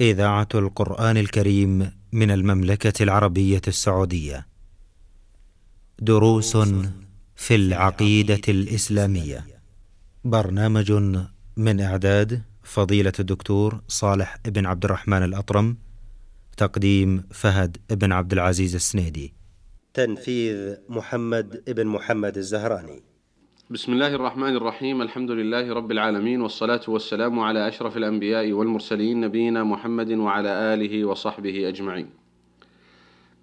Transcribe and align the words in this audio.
إذاعة 0.00 0.48
القرآن 0.54 1.16
الكريم 1.16 1.90
من 2.12 2.30
المملكة 2.30 3.02
العربية 3.02 3.60
السعودية. 3.68 4.46
دروس 5.98 6.56
في 7.36 7.54
العقيدة 7.54 8.40
الإسلامية. 8.48 9.46
برنامج 10.24 10.92
من 11.56 11.80
إعداد 11.80 12.42
فضيلة 12.62 13.12
الدكتور 13.20 13.80
صالح 13.88 14.38
بن 14.44 14.66
عبد 14.66 14.84
الرحمن 14.84 15.22
الأطرم. 15.22 15.76
تقديم 16.56 17.24
فهد 17.30 17.76
بن 17.90 18.12
عبد 18.12 18.32
العزيز 18.32 18.74
السنيدي. 18.74 19.34
تنفيذ 19.94 20.74
محمد 20.88 21.62
بن 21.66 21.86
محمد 21.86 22.36
الزهراني. 22.36 23.02
بسم 23.70 23.92
الله 23.92 24.14
الرحمن 24.14 24.56
الرحيم 24.56 25.02
الحمد 25.02 25.30
لله 25.30 25.74
رب 25.74 25.90
العالمين 25.92 26.40
والصلاة 26.42 26.80
والسلام 26.88 27.40
على 27.40 27.68
أشرف 27.68 27.96
الأنبياء 27.96 28.52
والمرسلين 28.52 29.20
نبينا 29.20 29.64
محمد 29.64 30.12
وعلى 30.12 30.48
آله 30.48 31.04
وصحبه 31.04 31.68
أجمعين. 31.68 32.10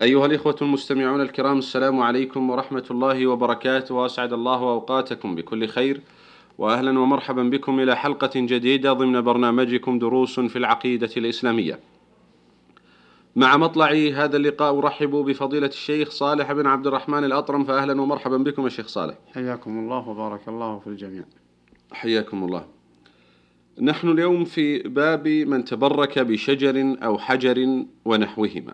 أيها 0.02 0.26
الإخوة 0.26 0.56
المستمعون 0.62 1.22
الكرام 1.22 1.58
السلام 1.58 2.00
عليكم 2.00 2.50
ورحمة 2.50 2.84
الله 2.92 3.28
وبركاته 3.28 3.96
وأسعد 3.96 4.34
الله 4.34 4.60
أوقاتكم 4.60 5.36
بكل 5.36 5.68
خير 5.68 6.02
وأهلا 6.58 7.00
ومرحبا 7.00 7.44
بكم 7.44 7.80
إلى 7.80 7.96
حلقة 7.96 8.32
جديدة 8.36 8.94
ضمن 8.94 9.22
برنامجكم 9.22 10.00
دروس 10.00 10.40
في 10.40 10.56
العقيدة 10.56 11.10
الإسلامية. 11.18 11.80
مع 13.36 13.58
مطلع 13.58 13.92
هذا 13.92 14.38
اللقاء 14.38 14.80
أرحب 14.80 15.10
بفضيلة 15.10 15.68
الشيخ 15.68 16.10
صالح 16.10 16.52
بن 16.52 16.68
عبد 16.68 16.88
الرحمن 16.88 17.24
الأطرم 17.24 17.64
فأهلا 17.64 18.02
ومرحبا 18.02 18.38
بكم 18.38 18.64
يا 18.64 18.70
شيخ 18.70 18.88
صالح. 18.88 19.16
حياكم 19.34 19.80
الله 19.80 20.10
وبارك 20.10 20.48
الله 20.48 20.80
في 20.80 20.88
الجميع. 20.88 21.24
حياكم 21.92 22.44
الله. 22.44 22.66
نحن 23.82 24.10
اليوم 24.10 24.46
في 24.46 24.80
باب 24.80 25.28
من 25.28 25.66
تبرك 25.66 26.20
بشجر 26.20 26.98
أو 27.04 27.18
حجر 27.18 27.86
ونحوهما. 28.06 28.74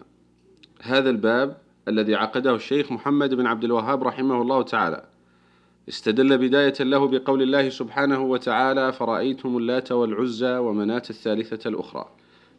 هذا 0.81 1.09
الباب 1.09 1.57
الذي 1.87 2.15
عقده 2.15 2.55
الشيخ 2.55 2.91
محمد 2.91 3.33
بن 3.33 3.45
عبد 3.45 3.63
الوهاب 3.63 4.03
رحمه 4.03 4.41
الله 4.41 4.61
تعالى. 4.61 5.05
استدل 5.89 6.37
بداية 6.37 6.73
له 6.79 7.07
بقول 7.07 7.41
الله 7.41 7.69
سبحانه 7.69 8.21
وتعالى 8.21 8.93
فرأيتم 8.93 9.57
اللات 9.57 9.91
والعزى 9.91 10.57
ومناة 10.57 11.03
الثالثة 11.09 11.69
الأخرى. 11.69 12.09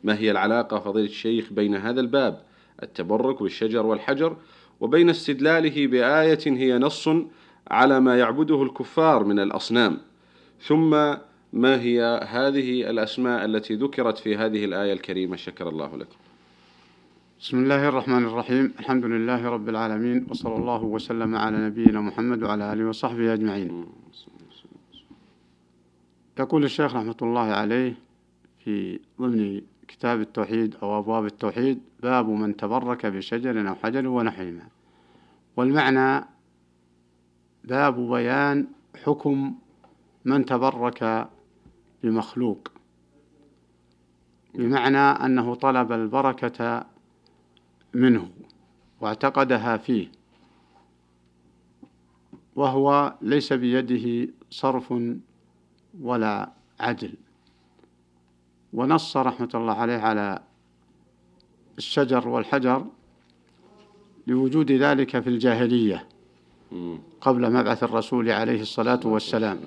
ما 0.05 0.19
هي 0.19 0.31
العلاقة 0.31 0.79
فضيلة 0.79 1.09
الشيخ 1.09 1.53
بين 1.53 1.75
هذا 1.75 2.01
الباب؟ 2.01 2.43
التبرك 2.83 3.43
بالشجر 3.43 3.87
والحجر 3.87 4.37
وبين 4.81 5.11
استدلاله 5.11 5.87
بآية 5.87 6.39
هي 6.47 6.79
نص 6.79 7.09
على 7.71 8.01
ما 8.01 8.19
يعبده 8.19 8.63
الكفار 8.63 9.25
من 9.25 9.39
الأصنام. 9.39 9.99
ثم 10.61 10.91
ما 11.53 11.81
هي 11.81 12.29
هذه 12.29 12.91
الأسماء 12.91 13.45
التي 13.45 13.75
ذكرت 13.75 14.19
في 14.19 14.37
هذه 14.37 14.65
الآية 14.65 14.93
الكريمة؟ 14.93 15.37
شكر 15.37 15.69
الله 15.69 15.97
لكم. 15.97 16.17
بسم 17.41 17.63
الله 17.63 17.89
الرحمن 17.89 18.25
الرحيم. 18.25 18.73
الحمد 18.81 19.05
لله 19.05 19.49
رب 19.49 19.69
العالمين 19.69 20.27
وصلى 20.31 20.57
الله 20.57 20.83
وسلم 20.83 21.37
على 21.37 21.57
نبينا 21.59 22.01
محمد 22.01 22.43
وعلى 22.43 22.73
آله 22.73 22.89
وصحبه 22.89 23.35
أجمعين. 23.35 23.87
يقول 26.39 26.65
الشيخ 26.65 26.95
رحمة 26.95 27.17
الله 27.23 27.41
عليه 27.41 27.95
في 28.65 29.01
ضمن 29.21 29.61
كتاب 29.91 30.21
التوحيد 30.21 30.77
أو 30.83 30.99
أبواب 30.99 31.25
التوحيد 31.25 31.81
باب 32.03 32.29
من 32.29 32.57
تبرك 32.57 33.07
بشجر 33.07 33.69
أو 33.69 33.75
حجر 33.75 34.09
ونحوهما 34.09 34.69
والمعنى 35.57 36.25
باب 37.65 38.11
بيان 38.11 38.67
حكم 39.05 39.55
من 40.25 40.45
تبرك 40.45 41.29
بمخلوق. 42.03 42.69
بمعنى 44.55 44.99
أنه 44.99 45.55
طلب 45.55 45.93
البركة 45.93 46.87
منه 47.95 48.31
واعتقدها 49.01 49.77
فيه. 49.77 50.09
وهو 52.57 53.15
ليس 53.23 53.53
بيده 53.53 54.33
صرف 54.51 54.95
ولا 56.01 56.53
عدل. 56.81 57.15
ونص 58.73 59.17
رحمة 59.17 59.49
الله 59.55 59.75
عليه 59.75 59.99
على 59.99 60.43
الشجر 61.79 62.29
والحجر 62.29 62.87
لوجود 64.27 64.73
ذلك 64.73 65.21
في 65.21 65.31
الجاهلية 65.31 66.07
قبل 67.21 67.53
مبعث 67.53 67.83
الرسول 67.83 68.31
عليه 68.31 68.61
الصلاة 68.63 69.01
والسلام. 69.05 69.59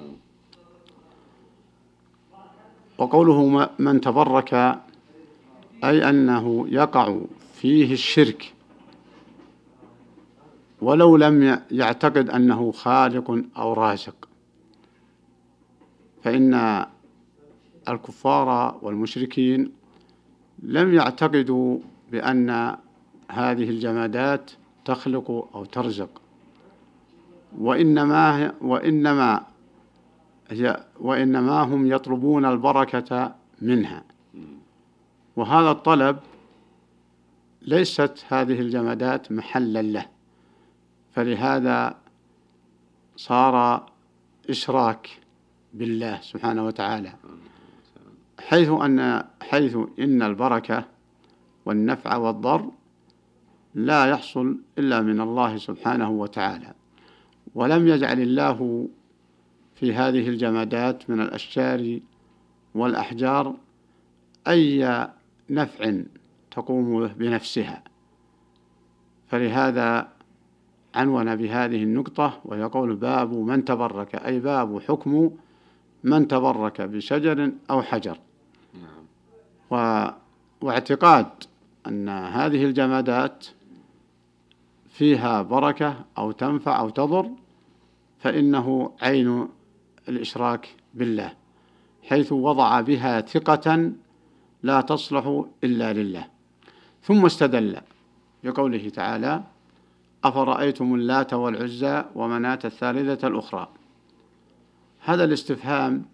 وقوله 2.97 3.69
من 3.80 4.02
تبرك 4.02 4.53
أي 5.84 6.09
أنه 6.09 6.66
يقع 6.70 7.18
فيه 7.53 7.94
الشرك 7.94 8.53
ولو 10.81 11.18
لم 11.18 11.62
يعتقد 11.72 12.30
أنه 12.30 12.72
خالق 12.72 13.44
أو 13.58 13.74
رازق. 13.74 14.30
فإن 16.24 16.85
الكفار 17.90 18.80
والمشركين 18.82 19.72
لم 20.64 20.94
يعتقدوا 20.94 21.80
بأن 22.12 22.50
هذه 23.30 23.70
الجمادات 23.70 24.52
تخلق 24.86 25.32
أو 25.56 25.66
ترزق. 25.66 26.22
وإنما 27.58 28.54
وإنما 28.62 29.46
وإنما 31.00 31.62
هم 31.62 31.92
يطلبون 31.92 32.46
البركة 32.46 33.36
منها. 33.62 34.04
وهذا 35.36 35.72
الطلب 35.72 36.20
ليست 37.62 38.26
هذه 38.30 38.60
الجمادات 38.60 39.32
محلا 39.32 39.82
له. 39.82 40.06
فلهذا 41.14 41.96
صار 43.16 43.86
إشراك 44.50 45.10
بالله 45.74 46.22
سبحانه 46.22 46.66
وتعالى. 46.66 47.14
حيث 48.48 48.70
أن 48.70 49.24
حيث 49.42 49.78
إن 50.00 50.22
البركة 50.22 50.86
والنفع 51.66 52.16
والضر 52.16 52.72
لا 53.76 54.06
يحصل 54.06 54.58
إلا 54.78 55.02
من 55.02 55.22
الله 55.22 55.58
سبحانه 55.58 56.09
وتعالى. 56.09 56.74
ولم 57.56 57.88
يجعل 57.88 58.20
الله 58.22 58.90
في 59.76 59.94
هذه 59.94 60.30
الجمادات 60.30 61.09
من 61.09 61.22
الأشجار 61.22 62.00
والأحجار 62.76 63.56
أي 64.48 65.08
نفع 65.50 65.94
تقوم 66.52 67.08
بنفسها. 67.08 67.84
فلهذا 69.28 70.08
عنون 70.96 71.36
بهذه 71.36 71.84
النقطة 71.84 72.42
ويقول 72.46 72.96
باب 72.96 73.34
من 73.34 73.66
تبرك 73.66 74.16
أي 74.16 74.40
باب 74.40 74.82
حكم 74.82 75.32
من 76.03 76.28
تبرك 76.28 76.82
بشجر 76.82 77.52
أو 77.70 77.82
حجر. 77.82 78.18
واعتقاد 80.61 81.28
أن 81.88 82.09
هذه 82.09 82.66
الجمادات 82.66 83.47
فيها 84.89 85.41
بركة 85.41 86.06
أو 86.17 86.31
تنفع 86.31 86.79
أو 86.79 86.89
تضر 86.89 87.29
فإنه 88.19 88.91
عين 89.01 89.47
الإشراك 90.09 90.75
بالله 90.94 91.34
حيث 92.03 92.31
وضع 92.31 92.81
بها 92.81 93.22
ثقة 93.22 93.91
لا 94.63 94.81
تصلح 94.81 95.44
إلا 95.63 95.94
لله. 95.94 96.28
ثم 97.03 97.25
استدل 97.25 97.81
بقوله 98.44 98.90
تعالى 98.90 99.44
أفرأيتم 100.23 100.95
اللات 100.95 101.34
والعزى 101.34 102.05
ومناة 102.16 102.59
الثالثة 102.66 103.28
الأخرى؟ 103.28 103.67
هذا 105.00 105.23
الاستفهام 105.23 106.05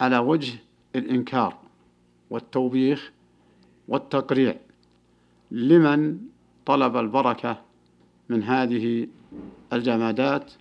على 0.00 0.18
وجه 0.18 0.58
الإنكار. 0.96 1.61
والتوبيخ 2.32 3.12
والتقريع 3.88 4.56
لمن 5.50 6.18
طلب 6.66 6.96
البركة 6.96 7.62
من 8.28 8.42
هذه 8.42 9.08
الجمادات 9.72 10.52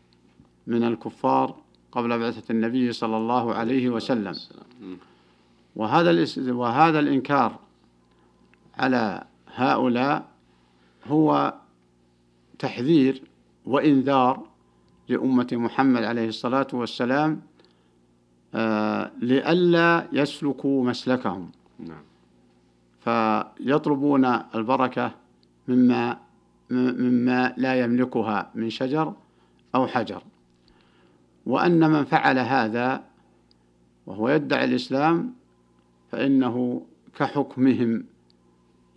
من 0.67 0.83
الكفار 0.83 1.55
قبل 1.91 2.19
بعثة 2.19 2.51
النبي 2.51 2.91
صلى 2.91 3.17
الله 3.17 3.53
عليه 3.53 3.89
وسلم. 3.89 4.35
وهذا 5.75 6.25
وهذا 6.51 6.99
الإنكار 6.99 7.59
على 8.77 9.23
هؤلاء 9.55 10.27
هو 11.07 11.53
تحذير 12.59 13.21
وإنذار 13.65 14.45
لأمة 15.09 15.47
محمد 15.51 16.03
عليه 16.03 16.27
الصلاة 16.27 16.67
والسلام 16.73 17.41
آه 18.55 19.11
لئلا 19.21 20.07
يسلكوا 20.11 20.85
مسلكهم. 20.85 21.51
نعم. 21.87 22.03
فيطلبون 22.99 24.25
البركة 24.25 25.11
مما 25.67 26.19
مما 26.71 27.53
لا 27.57 27.79
يملكها 27.79 28.51
من 28.55 28.69
شجر 28.69 29.13
أو 29.75 29.87
حجر 29.87 30.23
وأن 31.45 31.89
من 31.89 32.03
فعل 32.03 32.39
هذا 32.39 33.03
وهو 34.05 34.29
يدعي 34.29 34.65
الإسلام 34.65 35.33
فإنه 36.11 36.85
كحكمهم 37.15 38.05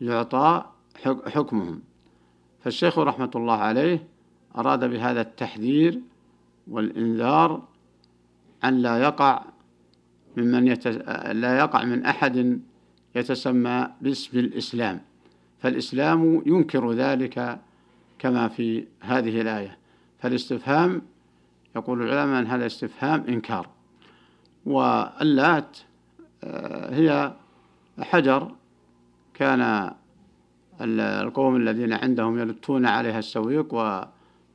يعطى 0.00 0.64
حكمهم 1.26 1.82
فالشيخ 2.60 2.98
رحمة 2.98 3.31
الله 3.36 3.56
عليه 3.56 4.06
أراد 4.56 4.84
بهذا 4.84 5.20
التحذير 5.20 6.00
والإنذار 6.70 7.62
أن 8.64 8.78
لا 8.78 8.98
يقع 8.98 9.44
ممن 10.36 10.66
يتس... 10.66 10.86
لا 11.32 11.58
يقع 11.58 11.84
من 11.84 12.04
أحد 12.04 12.60
يتسمى 13.14 13.88
باسم 14.00 14.38
الإسلام 14.38 15.00
فالإسلام 15.58 16.43
ينكر 16.46 16.93
ذلك 16.93 17.58
كما 18.19 18.49
في 18.49 18.84
هذه 19.00 19.40
الآية. 19.40 19.78
فالاستفهام 20.19 21.02
يقول 21.76 22.02
العلماء 22.02 22.40
أن 22.40 22.46
هذا 22.46 22.66
استفهام 22.66 23.25
إنكار. 23.28 23.69
واللات 24.66 25.78
آه، 26.44 26.94
هي 26.94 27.34
حجر 28.00 28.52
كان 29.34 29.90
القوم 30.81 31.56
الذين 31.56 31.93
عندهم 31.93 32.38
يلتون 32.38 32.87
عليها 32.87 33.19
السويق 33.19 33.75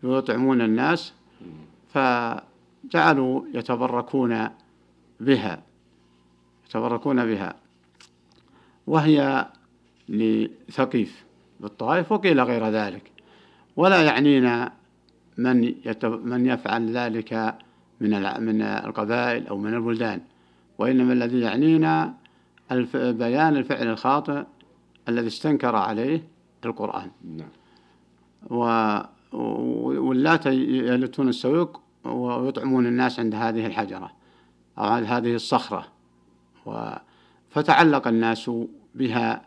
ويطعمون 0.04 0.62
الناس 0.62 1.14
فجعلوا 1.94 3.44
يتبركون 3.54 4.50
بها 5.20 5.64
يتبركون 6.68 7.26
بها. 7.26 7.56
وهي 8.90 9.48
لثقيف 10.10 11.26
بالطائف 11.60 12.12
وقيل 12.12 12.42
غير 12.42 12.70
ذلك. 12.70 13.12
ولا 13.76 14.02
يعنينا 14.02 14.72
من 15.38 15.76
من 16.04 16.46
يفعل 16.46 16.98
ذلك 16.98 17.56
من 18.02 18.10
من 18.44 18.62
القبائل 18.62 19.48
أو 19.48 19.58
من 19.58 19.74
البلدان. 19.74 20.22
وإنما 20.78 21.14
الذي 21.14 21.40
يعنينا 21.40 22.14
بيان 22.94 23.58
الفعل 23.58 23.88
الخاطئ 23.88 24.44
الذي 25.10 25.28
استنكر 25.28 25.76
عليه 25.76 26.24
القرآن. 26.66 27.12
نعم. 27.24 27.50
واللات 30.08 30.46
يلتون 30.46 31.30
السويق 31.30 31.82
ويطعمون 32.06 32.88
الناس 32.88 33.20
عند 33.20 33.36
هذه 33.36 33.66
الحجرة 33.66 34.12
أو 34.78 34.84
عند 34.84 35.06
هذه 35.06 35.36
الصخرة. 35.36 35.88
فتعلق 37.50 38.08
الناس 38.08 38.52
بها 38.96 39.42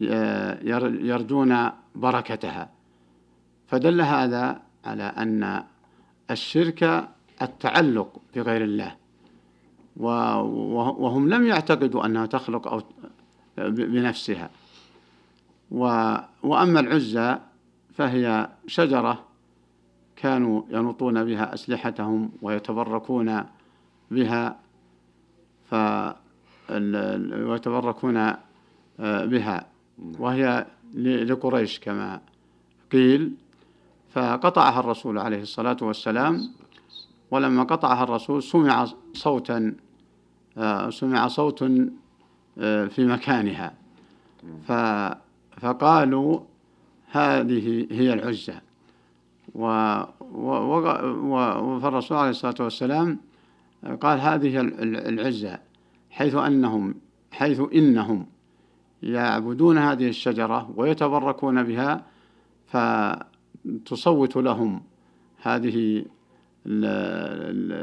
يرجون 0.00 1.70
بركتها. 1.94 2.70
فدل 3.66 4.00
هذا 4.00 4.60
على 4.84 5.02
أن 5.02 5.64
الشرك 6.30 7.08
التعلق 7.42 8.20
بغير 8.36 8.64
الله. 8.64 8.96
وهم 9.96 11.28
لم 11.28 11.46
يعتقدوا 11.46 12.06
أنها 12.06 12.26
تخلق 12.26 12.68
أو 12.68 12.82
بنفسها. 13.58 14.50
وأما 16.42 16.80
العزى 16.80 17.38
فهي 17.94 18.48
شجرة 18.66 19.24
كانوا 20.16 20.62
ينطون 20.70 21.24
بها 21.24 21.54
أسلحتهم 21.54 22.30
ويتبركون 22.42 23.44
بها. 24.10 24.58
ويتبركون 27.48 28.16
آه، 28.16 28.38
بها. 28.98 29.66
وهي 30.18 30.66
لقريش 30.94 31.80
كما 31.80 32.20
قيل. 32.92 33.32
فقطعها 34.12 34.80
الرسول 34.80 35.18
عليه 35.18 35.42
الصلاة 35.42 35.76
والسلام. 35.82 36.50
ولما 37.30 37.62
قطعها 37.62 38.04
الرسول 38.04 38.42
سمع 38.42 38.88
صوتا 39.12 39.74
آه، 40.58 40.90
سمع 40.90 41.28
صوت 41.28 41.62
آه، 42.58 42.86
في 42.86 43.06
مكانها. 43.06 43.74
ف 44.68 44.72
فقالوا 45.60 46.40
هذه 47.10 47.86
هي 47.90 48.12
العزة. 48.12 48.60
و 49.54 49.68
فالرسول 51.80 52.16
عليه 52.16 52.30
الصلاة 52.30 52.54
والسلام 52.60 53.18
قال 54.00 54.20
هذه 54.20 54.60
العزة 55.08 55.58
حيث 56.10 56.34
أنهم 56.34 56.94
حيث 57.32 57.62
إنهم 57.74 58.26
يعبدون 59.02 59.78
هذه 59.78 60.08
الشجرة 60.08 60.70
ويتبركون 60.76 61.62
بها 61.62 62.02
فتصوت 62.66 64.36
لهم 64.36 64.82
هذه 65.42 66.04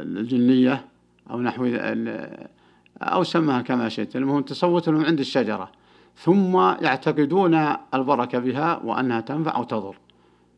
الجنية 0.04 0.86
أو 1.32 1.42
نحو 1.42 1.66
أو 3.02 3.24
سمها 3.24 3.62
كما 3.62 3.90
شئت 3.90 4.16
المهم 4.16 4.42
تصوت 4.42 4.90
لهم 4.90 5.06
عند 5.06 5.20
الشجرة 5.20 5.72
ثم 6.16 6.58
يعتقدون 6.58 7.56
البركة 7.94 8.40
بها 8.40 8.82
وأنها 8.84 9.22
تنفع 9.22 9.56
أو 9.56 9.64
تضر 9.64 9.98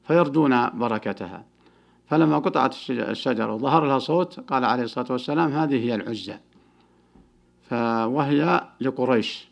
فيرجون 0.04 0.70
بركتها. 0.70 1.46
فلما 2.06 2.40
قطعت 2.40 2.76
الشجرة 2.90 3.54
وظهر 3.54 3.86
لها 3.86 4.00
صوت 4.00 4.40
قال 4.40 4.66
عليه 4.66 4.84
الصلاة 4.84 5.12
والسلام 5.12 5.52
هذه 5.52 5.76
هي 5.76 5.96
العزة 5.96 6.40
وهي 8.06 8.68
لقريش. 8.82 9.48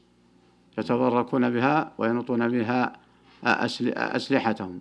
يتبركون 0.77 1.50
بها 1.50 1.92
وينطون 1.98 2.50
بها 2.50 2.94
أسلحتهم 3.98 4.80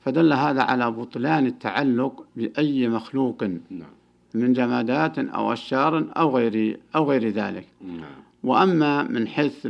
فدل 0.00 0.32
هذا 0.32 0.62
على 0.62 0.90
بطلان 0.90 1.46
التعلق 1.46 2.24
بأي 2.36 2.88
مخلوق 2.88 3.44
نعم. 3.70 3.90
من 4.34 4.52
جمادات 4.52 5.18
أو 5.18 5.52
أشجار 5.52 6.06
أو 6.16 6.36
غير 6.36 6.80
أو 6.96 7.10
غير 7.10 7.28
ذلك 7.28 7.66
نعم. 7.82 8.10
وأما 8.44 9.02
من 9.02 9.28
حيث 9.28 9.66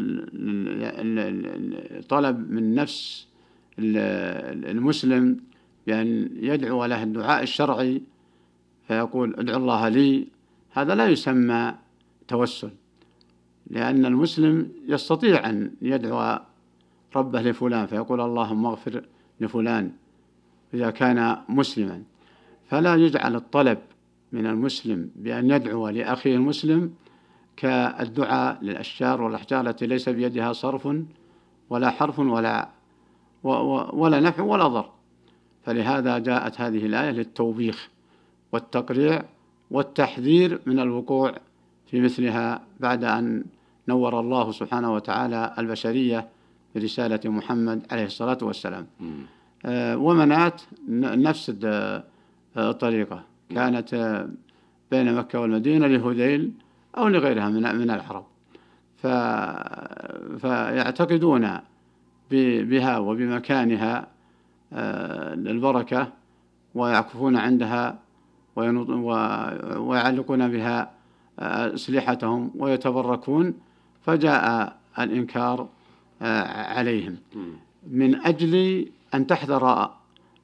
طلب 2.09 2.51
من 2.51 2.75
نفس 2.75 3.27
المسلم 3.79 5.41
بأن 5.87 6.31
يدعو 6.37 6.85
له 6.85 7.03
الدعاء 7.03 7.43
الشرعي 7.43 8.03
فيقول 8.89 9.35
ادعو 9.39 9.57
الله 9.57 9.89
لي 9.89 10.27
هذا 10.71 10.95
لا 10.95 11.09
يسمى 11.09 11.75
توسل 12.29 12.71
لأن 13.71 14.07
المسلم 14.07 14.69
يستطيع 14.89 15.49
أن 15.49 15.71
يدعو 15.83 16.39
ربه 17.17 17.43
لفلان 17.43 17.87
فيقول 17.87 18.21
اللهم 18.21 18.67
اغفر 18.67 19.05
لفلان 19.41 19.93
إذا 20.75 20.91
كان 20.91 21.37
مسلما. 21.49 22.03
فلا 22.69 22.95
يجعل 22.95 23.37
الطلب 23.37 23.79
من 24.33 24.47
المسلم 24.47 25.11
بأن 25.17 25.51
يدعو 25.51 25.89
لأخيه 25.89 26.35
المسلم 26.37 26.95
كالدعاء 27.57 28.59
للأشجار 28.63 29.23
والأحجار 29.23 29.69
التي 29.69 29.87
ليس 29.87 30.09
بيدها 30.09 30.53
صرف 30.53 30.89
ولا 31.71 31.91
حرف 31.91 32.19
ولا 32.19 32.69
ولا 33.93 34.21
نفع 34.21 34.43
ولا 34.43 34.67
ضر. 34.67 34.91
فلهذا 35.65 36.19
جاءت 36.19 36.61
هذه 36.61 36.87
الآية 36.87 37.11
للتوبيخ 37.11 37.89
والتقريع 38.53 39.23
والتحذير 39.71 40.61
من 40.67 40.81
الوقوع 40.81 41.35
في 41.87 42.01
مثلها 42.01 42.63
بعد 42.81 43.05
أن 43.05 43.45
نور 43.91 44.21
الله 44.21 44.47
سبحانه 44.61 44.95
وتعالى 44.95 45.55
البشرية 45.59 46.21
برسالة 46.75 47.21
محمد 47.25 47.79
عليه 47.91 48.07
الصلاة 48.13 48.39
والسلام. 48.43 48.87
آه 49.67 49.97
ومنات 49.97 50.59
نفس 51.29 51.53
الطريقة. 52.57 53.19
كانت 53.51 53.91
بين 54.91 55.15
مكة 55.15 55.41
والمدينة 55.41 55.87
لهذيل 55.87 56.53
أو 56.99 57.09
لغيرها 57.09 57.49
من 57.49 57.65
من 57.81 57.91
العرب. 57.91 58.25
ف 59.03 59.07
فيعتقدون 60.43 61.45
بها 62.71 62.99
وبمكانها 62.99 64.07
آه، 64.73 65.35
البركة 65.35 66.13
ويعكفون 66.75 67.37
عندها 67.37 67.99
ويعلقون 68.57 70.49
بها 70.49 70.91
آه، 71.39 71.75
أسلحتهم 71.75 72.51
ويتبركون 72.59 73.55
فجاء 74.03 74.77
الإنكار 74.99 75.69
آه، 76.23 76.43
عليهم. 76.79 77.17
من 77.91 78.15
أجل 78.15 78.87
أن 79.15 79.27
تحذر 79.27 79.91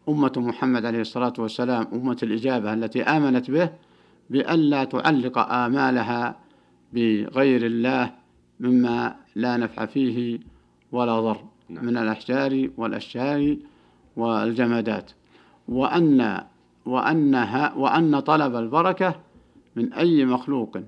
أمة 0.09 0.33
محمد 0.37 0.85
عليه 0.85 1.01
الصلاة 1.01 1.33
والسلام 1.39 1.87
أمة 1.93 2.17
الإجابة 2.23 2.73
التي 2.73 3.03
آمنت 3.03 3.51
به 3.51 3.71
بألا 4.31 4.85
تعلق 4.85 5.39
آمالها 5.39 6.37
بغير 6.93 7.67
الله 7.67 8.13
مما 8.61 9.17
لا 9.35 9.57
نفع 9.57 9.87
فيه 9.87 10.39
ولا 10.93 11.21
ضر 11.21 11.45
نعم. 11.69 11.85
من 11.85 11.97
الأحجار 11.97 12.71
والأشجار 12.77 13.57
والجمادات. 14.17 15.11
وأن 15.69 16.41
وأنها 16.87 17.75
وأن 17.75 18.21
طلب 18.21 18.57
البركة 18.57 19.15
من 19.77 19.93
أي 19.93 20.25
مخلوق 20.25 20.79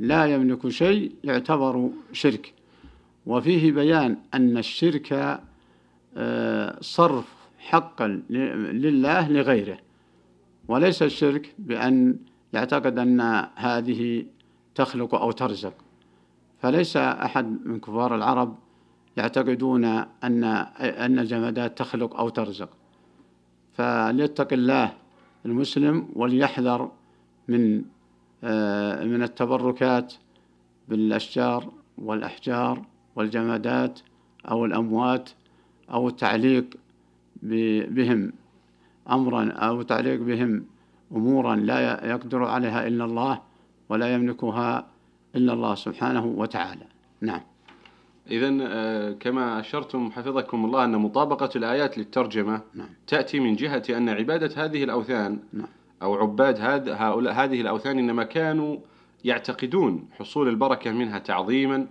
لا 0.00 0.26
يملك 0.26 0.68
شيء 0.68 1.12
يعتبر 1.24 1.90
شرك. 2.12 2.54
وفيه 3.26 3.72
بيان 3.72 4.16
أن 4.34 4.58
الشرك 4.58 5.40
آه، 6.16 6.78
صرف 6.80 7.34
حقا 7.58 8.22
لله 8.84 9.28
لغيره. 9.28 9.78
وليس 10.68 11.02
الشرك 11.02 11.54
بأن 11.58 12.16
يعتقد 12.52 12.98
أن 12.98 13.20
هذه 13.54 14.24
تخلق 14.74 15.14
أو 15.14 15.30
ترزق. 15.30 15.74
فليس 16.62 16.96
أحد 16.96 17.66
من 17.66 17.80
كفار 17.80 18.14
العرب 18.14 18.58
يعتقدون 19.16 19.84
أن 19.84 20.44
أن 21.04 21.18
الجمادات 21.18 21.78
تخلق 21.78 22.16
أو 22.16 22.28
ترزق. 22.28 22.70
فليتق 23.72 24.52
الله 24.52 24.92
المسلم 25.46 26.08
وليحذر 26.14 26.90
من 27.48 27.82
من 29.04 29.22
التبركات 29.22 30.14
بالأشجار 30.88 31.72
والأحجار 31.98 32.82
والجمادات 33.16 34.00
أو 34.50 34.64
الأموات 34.64 35.30
أو 35.90 36.08
التعليق 36.08 36.64
بهم 37.42 38.32
أمرا 39.10 39.52
أو 39.52 39.82
تعليق 39.82 40.20
بهم 40.20 40.64
أمورا 41.12 41.56
لا 41.56 42.06
يقدر 42.10 42.44
عليها 42.44 42.86
إلا 42.86 43.04
الله 43.04 43.40
ولا 43.88 44.14
يملكها 44.14 44.86
إلا 45.36 45.52
الله 45.52 45.74
سبحانه 45.74 46.26
وتعالى 46.26 46.84
نعم 47.20 47.40
إذا 48.30 48.58
آه، 48.62 49.12
كما 49.12 49.60
أشرتم 49.60 50.10
حفظكم 50.10 50.64
الله 50.64 50.84
أن 50.84 50.96
مطابقة 50.96 51.50
الآيات 51.56 51.98
للترجمة 51.98 52.60
نعم. 52.74 52.88
تأتي 53.06 53.40
من 53.40 53.56
جهة 53.56 53.82
أن 53.90 54.08
عبادة 54.08 54.64
هذه 54.64 54.84
الأوثان 54.84 55.38
نعم. 55.52 55.66
أو 56.02 56.14
عباد 56.14 56.60
هؤلاء 56.88 57.34
هذه 57.34 57.60
الأوثان 57.60 57.98
إنما 57.98 58.24
كانوا 58.24 58.76
يعتقدون 59.24 60.08
حصول 60.18 60.48
البركة 60.48 60.90
منها 60.90 61.18
تعظيما 61.18 61.86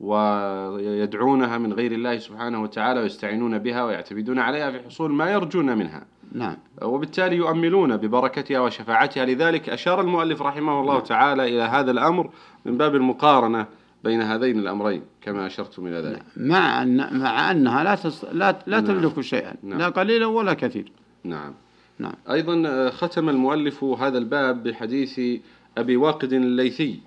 ويدعونها 0.00 1.58
من 1.58 1.72
غير 1.72 1.92
الله 1.92 2.18
سبحانه 2.18 2.62
وتعالى 2.62 3.00
ويستعينون 3.00 3.58
بها 3.58 3.84
ويعتمدون 3.84 4.38
عليها 4.38 4.70
في 4.70 4.80
حصول 4.80 5.12
ما 5.12 5.30
يرجون 5.30 5.78
منها. 5.78 6.06
نعم. 6.32 6.56
وبالتالي 6.82 7.36
يؤملون 7.36 7.96
ببركتها 7.96 8.60
وشفاعتها. 8.60 9.24
لذلك 9.24 9.68
أشار 9.68 10.00
المؤلف 10.00 10.42
رحمه 10.42 10.80
الله 10.80 10.94
نعم. 10.94 11.02
تعالى 11.02 11.48
إلى 11.48 11.62
هذا 11.62 11.90
الأمر 11.90 12.30
من 12.64 12.76
باب 12.76 12.94
المقارنة 12.94 13.66
بين 14.04 14.22
هذين 14.22 14.58
الأمرين 14.58 15.02
كما 15.22 15.46
أشرتم 15.46 15.86
إلى 15.86 16.00
ذلك. 16.00 16.22
مع 16.36 16.82
أن 16.82 17.18
مع 17.18 17.50
أنها 17.50 17.84
لا 17.84 17.94
تص... 17.94 18.24
لا 18.24 18.58
لا 18.66 18.80
نعم. 18.80 18.86
تملك 18.86 19.20
شيئا 19.20 19.54
نعم. 19.62 19.78
لا 19.78 19.88
قليلا 19.88 20.26
ولا 20.26 20.54
كثير 20.54 20.92
نعم. 21.24 21.54
نعم. 21.98 22.14
أيضا 22.30 22.90
ختم 22.90 23.28
المؤلف 23.28 23.84
هذا 23.84 24.18
الباب 24.18 24.62
بحديث 24.62 25.40
أبي 25.78 25.96
واقد 25.96 26.32
الليثي. 26.32 27.00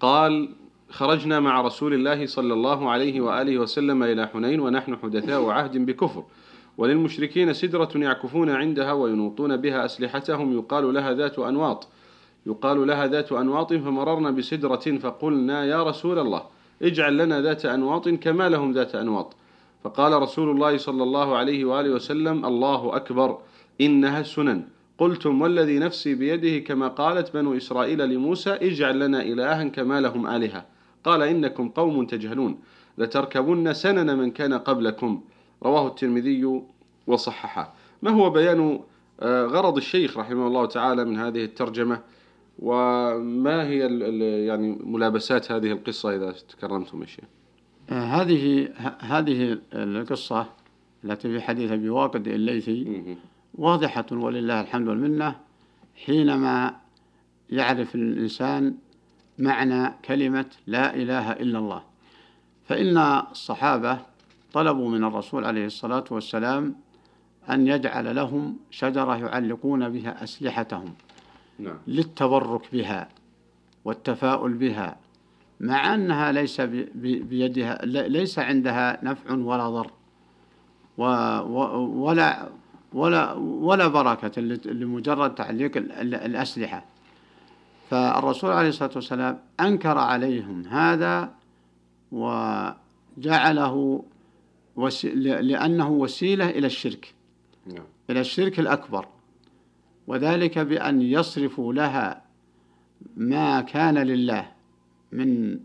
قال 0.00 0.48
خرجنا 0.90 1.40
مع 1.40 1.60
رسول 1.60 1.94
الله 1.94 2.26
صلى 2.26 2.54
الله 2.54 2.90
عليه 2.90 3.20
وآله 3.20 3.58
وسلم 3.58 4.02
إلى 4.02 4.26
حنين 4.26 4.60
ونحن 4.60 4.96
حدثاء 4.96 5.50
عهد 5.50 5.86
بكفر. 5.86 6.24
وللمشركين 6.78 7.52
سدرة 7.52 7.90
يعكفون 7.94 8.50
عندها 8.50 8.92
وينوطون 8.92 9.56
بها 9.56 9.84
أسلحتهم. 9.84 10.58
يقال 10.58 10.94
لها 10.94 11.12
ذات 11.12 11.38
أنواط. 11.38 11.88
يقال 12.46 12.86
لها 12.86 13.06
ذات 13.06 13.32
أنواط 13.32 13.72
فمررنا 13.72 14.30
بسدرة 14.30 14.98
فقلنا 14.98 15.64
يا 15.64 15.82
رسول 15.82 16.18
الله 16.18 16.42
اجعل 16.82 17.16
لنا 17.16 17.40
ذات 17.40 17.66
أنواط 17.66 18.08
كما 18.08 18.48
لهم 18.48 18.72
ذات 18.72 18.94
أنواط. 18.94 19.36
فقال 19.84 20.22
رسول 20.22 20.50
الله 20.50 20.76
صلى 20.76 21.02
الله 21.02 21.36
عليه 21.36 21.64
وآله 21.64 21.90
وسلم 21.90 22.44
الله 22.44 22.96
أكبر. 22.96 23.38
إنها 23.80 24.20
السنن 24.20 24.64
قلتم 24.98 25.42
والذي 25.42 25.78
نفسي 25.78 26.14
بيده 26.14 26.58
كما 26.58 26.88
قالت 26.88 27.34
بنو 27.34 27.56
إسرائيل 27.56 28.08
لموسى 28.08 28.50
اجعل 28.50 28.98
لنا 29.00 29.22
إلها 29.22 29.64
كما 29.64 30.00
لهم 30.00 30.26
آلهة. 30.26 30.66
قال 31.04 31.22
إنكم 31.22 31.68
قوم 31.68 32.06
تجهلون. 32.06 32.58
لتركبن 32.98 33.72
سنن 33.72 34.18
من 34.18 34.30
كان 34.30 34.54
قبلكم. 34.54 35.22
رواه 35.62 35.88
الترمذي 35.88 36.62
وصححه. 37.06 37.74
ما 38.02 38.10
هو 38.10 38.30
بيان 38.30 38.80
آه، 39.20 39.44
غرض 39.44 39.76
الشيخ 39.76 40.18
رحمه 40.18 40.46
الله 40.46 40.66
تعالى 40.66 41.04
من 41.04 41.18
هذه 41.18 41.44
الترجمة؟ 41.44 42.00
وما 42.58 43.66
هي 43.66 43.78
يعني 44.46 44.78
ملابسات 44.84 45.52
هذه 45.52 45.72
القصة 45.72 46.16
إذا 46.16 46.34
تكرمتم 46.48 47.02
الشيخ 47.02 47.24
آه، 47.90 48.04
هذه 48.04 48.68
هذه 49.00 49.58
القصة 49.72 50.46
التي 51.04 51.28
في 51.28 51.40
حديث 51.40 51.72
أبي 51.72 51.88
واقد 51.88 52.28
الليثي. 52.28 53.16
واضحة 53.54 54.06
ولله 54.12 54.60
الحمد 54.60 54.88
والمنة 54.88 55.36
حينما 56.06 56.76
يعرف 57.50 57.94
الإنسان 57.94 58.74
معنى 59.38 59.92
كلمة 60.04 60.46
لا 60.66 60.94
إله 60.94 61.32
إلا 61.32 61.58
الله 61.58 61.82
فإن 62.64 62.98
الصحابة 63.30 63.98
طلبوا 64.52 64.90
من 64.90 65.04
الرسول 65.04 65.44
عليه 65.44 65.66
الصلاة 65.66 66.04
والسلام 66.10 66.74
أن 67.50 67.66
يجعل 67.66 68.16
لهم 68.16 68.56
شجرة 68.70 69.16
يعلقون 69.16 69.88
بها 69.88 70.24
أسلحتهم 70.24 70.94
نعم. 71.58 71.78
للتبرك 71.86 72.62
بها 72.72 73.08
والتفاؤل 73.84 74.52
بها 74.52 74.96
مع 75.60 75.94
أنها 75.94 76.32
ليس 76.32 76.60
بيدها 76.60 77.84
ليس 77.84 78.38
عندها 78.38 78.98
نفع 79.04 79.34
ولا 79.34 79.70
ضر 79.70 79.90
ولا 80.98 82.48
ولا 82.94 83.32
ولا 83.38 83.88
بركة 83.88 84.40
لمجرد 84.40 85.34
تعليق 85.34 85.76
الأسلحة 86.00 86.84
فالرسول 87.90 88.50
عليه 88.50 88.68
الصلاة 88.68 88.90
والسلام 88.94 89.38
أنكر 89.60 89.98
عليهم 89.98 90.66
هذا 90.66 91.34
وجعله. 92.12 94.04
لأنه 95.22 95.90
وسيلة 95.90 96.50
إلى 96.50 96.66
الشرك 96.66 97.14
نعم. 97.66 97.84
إلى 98.10 98.20
الشرك 98.20 98.60
الأكبر 98.60 99.08
وذلك 100.06 100.58
بأن 100.58 101.02
يصرفوا 101.02 101.72
لها 101.72 102.22
ما 103.16 103.60
كان 103.60 103.98
لله 103.98 104.50
من 105.12 105.60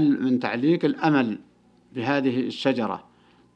من 0.00 0.38
تعليق 0.40 0.84
الأمل 0.84 1.38
بهذه 1.94 2.40
الشجرة 2.40 3.04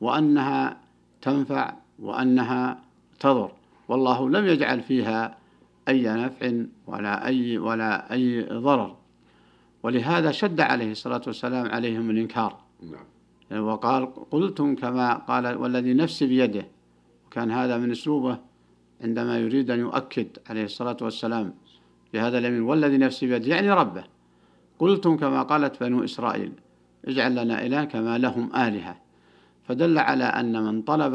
وأنها 0.00 0.81
تنفع 1.23 1.75
وأنها 1.99 2.78
تضر. 3.21 3.52
والله 3.88 4.31
لم 4.31 4.47
يجعل 4.47 4.81
فيها 4.81 5.38
أي 5.88 6.02
نفع 6.02 6.52
ولا 6.87 7.26
أي 7.26 7.59
ولا 7.59 8.12
أي 8.12 8.43
ضرر. 8.43 8.97
ولهذا 9.83 10.31
شد 10.31 10.61
عليه 10.61 10.90
الصلاة 10.90 11.23
والسلام 11.26 11.67
عليهم 11.71 12.11
الإنكار. 12.11 12.59
نعم. 12.83 13.64
وقال 13.64 14.14
قلتم 14.31 14.75
كما 14.75 15.14
قال 15.14 15.57
والذي 15.57 15.95
نفسي 15.95 16.26
بيده. 16.26 16.67
وكان 17.26 17.50
هذا 17.50 17.78
من 17.78 17.90
أسلوبه 17.90 18.38
عندما 19.00 19.38
يريد 19.38 19.71
أن 19.71 19.78
يؤكد 19.78 20.28
عليه 20.50 20.64
الصلاة 20.64 20.97
والسلام 21.02 21.55
بهذا 22.12 22.38
اليمين 22.38 22.62
والذي 22.62 22.99
نفسي 22.99 23.26
بيده 23.26 23.47
يعني 23.47 23.71
ربه. 23.71 24.05
قلتم 24.78 25.17
كما 25.17 25.43
قالت 25.43 25.81
بنو 25.81 26.05
إسرائيل 26.05 26.52
اجعل 27.05 27.45
لنا 27.45 27.67
إله 27.67 27.85
كما 27.85 28.19
لهم 28.19 28.57
آلهة. 28.57 29.08
فدل 29.68 29.98
على 29.98 30.25
أن 30.25 30.62
من 30.62 30.82
طلب 30.82 31.14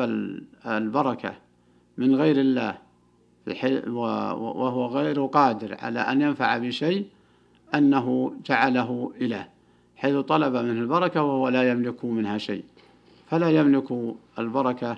البركة 0.66 1.34
من 1.98 2.16
غير 2.16 2.40
الله 2.40 2.78
وهو 3.88 4.86
غير 4.86 5.26
قادر 5.26 5.78
على 5.80 6.00
أن 6.00 6.22
ينفع 6.22 6.58
بشيء 6.58 7.08
أنه 7.76 8.34
جعله 8.46 9.14
إله. 9.22 9.48
حيث 9.96 10.16
طلب 10.16 10.56
منه 10.56 10.82
البركة 10.82 11.24
وهو 11.24 11.50
لا 11.50 11.72
يملك 11.72 12.06
منها 12.06 12.38
شيء. 12.38 12.64
فلا 13.30 13.50
يملك 13.50 14.16
البركة 14.40 14.98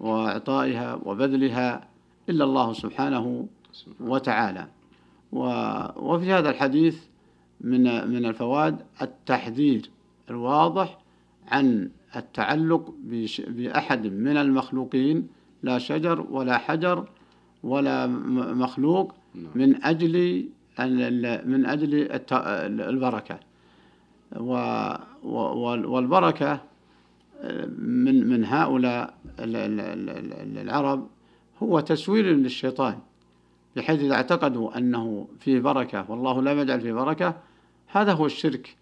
وإعطائها 0.00 0.98
وبذلها 1.04 1.88
إلا 2.28 2.44
الله 2.44 2.72
سبحانه 2.72 3.46
وتعالى. 4.00 4.66
وفي 5.96 6.32
هذا 6.32 6.50
الحديث 6.50 7.04
من 7.60 8.08
من 8.10 8.26
الفوائد 8.26 8.76
التحذير 9.02 9.90
الواضح 10.30 10.98
عن 11.48 11.90
التعلق 12.16 12.94
بأحد 13.48 14.06
من 14.06 14.36
المخلوقين 14.36 15.28
لا 15.62 15.78
شجر 15.78 16.26
ولا 16.30 16.58
حجر 16.58 17.08
ولا 17.62 18.06
مخلوق 18.54 19.14
نعم. 19.34 19.50
من 19.54 19.84
أجل 19.84 20.48
من 21.46 21.66
أجل 21.66 22.08
البركة 22.80 23.40
والبركة 25.22 26.60
من 27.78 28.28
من 28.28 28.44
هؤلاء 28.44 29.14
العرب 29.38 31.08
هو 31.62 31.80
تسوير 31.80 32.24
للشيطان 32.24 32.98
بحيث 33.76 34.00
إذا 34.00 34.14
اعتقدوا 34.14 34.78
أنه 34.78 35.28
فيه 35.40 35.60
بركة 35.60 36.10
والله 36.10 36.42
لم 36.42 36.58
يجعل 36.58 36.80
فيه 36.80 36.92
بركة 36.92 37.36
هذا 37.86 38.12
هو 38.12 38.26
الشرك 38.26 38.76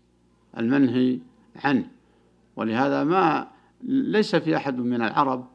المنهي 0.58 1.18
عنه 1.64 1.86
ولهذا 2.56 3.04
ما 3.04 3.48
ليس 3.84 4.36
في 4.36 4.56
أحد 4.56 4.78
من 4.78 5.02
العرب 5.02 5.46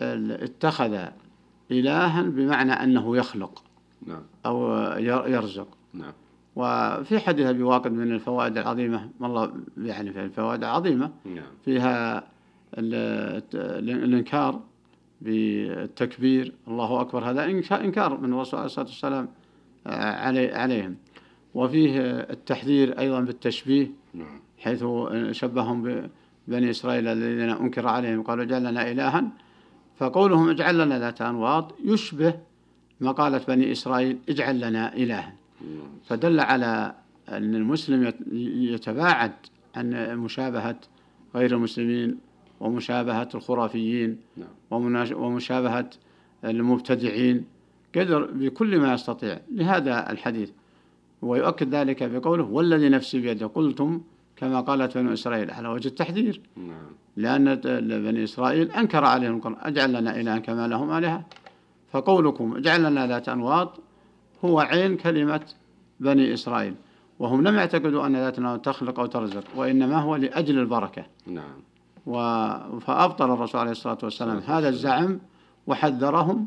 اتخذ 0.00 0.98
إلها 1.70 2.22
بمعنى 2.22 2.72
أنه 2.72 3.16
يخلق 3.16 3.62
نعم. 4.06 4.22
أو 4.46 4.72
يرزق 5.26 5.68
نعم. 5.94 6.12
وفي 6.56 7.18
حديث 7.18 7.46
أبي 7.46 7.62
واقد 7.62 7.92
من 7.92 8.12
الفوائد 8.12 8.58
العظيمة 8.58 9.10
والله 9.20 9.52
يعني 9.78 10.12
في 10.12 10.24
الفوائد 10.24 10.64
العظيمة 10.64 11.10
نعم. 11.24 11.44
فيها 11.64 12.24
الإنكار 12.78 14.60
بالتكبير 15.20 16.52
الله 16.68 17.00
أكبر 17.00 17.30
هذا 17.30 17.44
إنكار 17.72 18.20
من 18.20 18.32
الرسول 18.32 18.58
عليه 18.60 18.66
الصلاة 18.66 18.86
والسلام 18.86 19.28
عليهم 20.52 20.96
وفيه 21.54 22.00
التحذير 22.10 22.98
أيضا 22.98 23.20
بالتشبيه 23.20 23.90
نعم. 24.14 24.40
حيث 24.64 24.84
شبههم 25.30 26.08
بني 26.48 26.70
إسرائيل 26.70 27.08
الذين 27.08 27.50
أنكر 27.50 27.88
عليهم 27.88 28.22
قالوا 28.22 28.44
اجعل 28.44 28.64
لنا 28.64 28.90
إلها. 28.90 29.24
فقولهم 29.98 30.48
اجعل 30.48 30.78
لنا 30.78 30.98
ذات 30.98 31.22
أنواط 31.22 31.74
يشبه 31.84 32.34
مقالة 33.00 33.40
بني 33.48 33.72
إسرائيل 33.72 34.18
اجعل 34.28 34.60
لنا 34.60 34.94
إلها. 34.96 35.34
فدل 36.04 36.40
على 36.40 36.94
أن 37.28 37.54
المسلم 37.54 38.12
يتباعد 38.72 39.32
عن 39.76 40.16
مشابهة 40.18 40.76
غير 41.34 41.56
المسلمين 41.56 42.18
ومشابهة 42.60 43.28
الخرافيين 43.34 44.18
نعم. 44.36 44.48
ومشابهة 45.12 45.90
المبتدعين. 46.44 47.44
قدر 47.96 48.30
بكل 48.32 48.78
ما 48.78 48.94
يستطيع. 48.94 49.40
لهذا 49.52 50.10
الحديث. 50.10 50.50
ويؤكد 51.22 51.74
ذلك 51.74 52.02
بقوله 52.02 52.44
والذي 52.44 52.88
نفسي 52.88 53.20
بيده 53.20 53.46
قلتم 53.46 54.00
كما 54.36 54.60
قالت 54.60 54.98
بنو 54.98 55.12
إسرائيل 55.12 55.50
على 55.50 55.68
وجه 55.68 55.88
التحذير 55.88 56.40
نعم. 56.56 56.86
لأن 57.16 57.54
بني 58.04 58.24
إسرائيل 58.24 58.70
أنكر 58.70 59.04
عليهم 59.04 59.36
القرآن 59.36 59.56
أجعل 59.60 59.92
لنا 59.92 60.20
إلها 60.20 60.38
كما 60.38 60.68
لهم 60.68 60.90
آلهة. 60.90 61.24
فقولكم 61.92 62.56
اجعل 62.56 62.82
لنا 62.84 63.06
ذات 63.06 63.28
أنواط 63.28 63.80
هو 64.44 64.60
عين 64.60 64.96
كلمة 64.96 65.40
بني 66.00 66.34
إسرائيل. 66.34 66.74
وهم 67.18 67.48
لم 67.48 67.54
يعتقدوا 67.54 68.06
أن 68.06 68.16
ذات 68.16 68.38
الأنواط 68.38 68.64
تخلق 68.64 69.00
أو 69.00 69.06
ترزق 69.06 69.44
وإنما 69.56 69.96
هو 69.96 70.16
لأجل 70.16 70.58
البركة. 70.58 71.06
نعم. 71.26 71.54
و... 72.06 72.18
فأبطل 72.80 73.30
الرسول 73.30 73.60
عليه 73.60 73.70
الصلاة 73.70 73.98
والسلام 74.02 74.38
هذا 74.38 74.68
الزعم 74.68 75.20
وحذرهم 75.66 76.46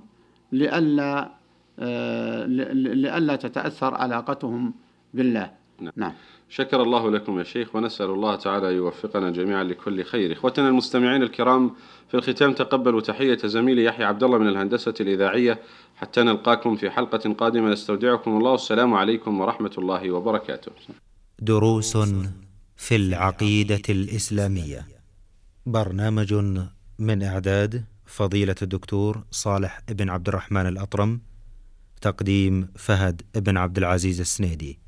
لئلا 0.51 1.37
آه، 1.79 2.45
لئلا 2.45 3.35
تتأثر 3.35 3.95
علاقتهم 3.95 4.73
بالله. 5.13 5.51
نعم. 5.81 5.93
نعم. 5.95 6.13
شكر 6.49 6.83
الله 6.83 7.11
لكم 7.11 7.39
يا 7.39 7.43
شيخ 7.43 7.75
ونسأل 7.75 8.09
الله 8.09 8.35
تعالى 8.35 8.67
يوفقنا 8.67 9.29
جميعا 9.29 9.63
لكل 9.63 10.03
خير. 10.03 10.33
إخوتنا 10.33 10.69
المستمعين 10.69 11.23
الكرام 11.23 11.71
في 12.07 12.17
الختام 12.17 12.53
تقبلوا 12.53 13.01
تحية 13.01 13.37
زميلي 13.37 13.83
يحيى 13.83 14.05
عبد 14.05 14.23
الله 14.23 14.37
من 14.37 14.47
الهندسة 14.47 14.93
الإذاعية 14.99 15.59
حتى 15.95 16.23
نلقاكم 16.23 16.75
في 16.75 16.89
حلقة 16.89 17.33
قادمة. 17.33 17.69
نستودعكم 17.71 18.37
الله. 18.37 18.51
والسلام 18.51 18.93
عليكم 18.93 19.39
ورحمة 19.39 19.71
الله 19.77 20.11
وبركاته. 20.11 20.71
دروس 21.39 21.97
في 22.75 22.95
العقيدة 22.95 23.81
الإسلامية. 23.89 24.87
برنامج 25.65 26.33
من 26.99 27.23
إعداد 27.23 27.85
فضيلة 28.05 28.55
الدكتور 28.61 29.23
صالح 29.31 29.79
بن 29.89 30.09
عبد 30.09 30.27
الرحمن 30.27 30.67
الأطرم 30.67 31.21
تقديم 32.01 32.67
فهد 32.75 33.21
بن 33.35 33.57
عبد 33.57 33.77
العزيز 33.77 34.19
السنيدي. 34.19 34.86